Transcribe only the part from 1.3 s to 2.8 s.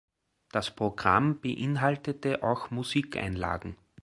beinhaltete auch